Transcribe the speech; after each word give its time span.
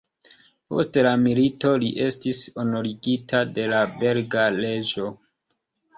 Post 0.73 0.97
la 1.07 1.11
milito 1.25 1.73
li 1.83 1.91
estis 2.07 2.41
honorigita 2.63 3.45
de 3.59 3.69
la 3.75 3.83
belga 4.03 4.51
reĝo. 4.61 5.07